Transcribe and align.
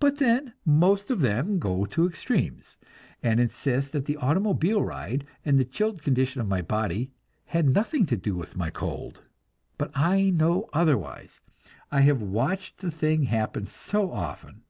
But 0.00 0.18
then 0.18 0.52
most 0.66 1.10
of 1.10 1.22
them 1.22 1.58
go 1.58 1.86
to 1.86 2.06
extremes, 2.06 2.76
and 3.22 3.40
insist 3.40 3.90
that 3.92 4.04
the 4.04 4.18
automobile 4.18 4.82
ride 4.84 5.26
and 5.46 5.58
the 5.58 5.64
chilled 5.64 6.02
condition 6.02 6.42
of 6.42 6.46
my 6.46 6.60
body 6.60 7.10
had 7.46 7.70
nothing 7.70 8.04
to 8.04 8.18
do 8.18 8.34
with 8.36 8.54
my 8.54 8.68
cold. 8.68 9.22
But 9.78 9.92
I 9.94 10.28
know 10.28 10.68
otherwise 10.74 11.40
I 11.90 12.02
have 12.02 12.20
watched 12.20 12.82
the 12.82 12.90
thing 12.90 13.22
happen 13.22 13.66
so 13.66 14.12
often. 14.12 14.60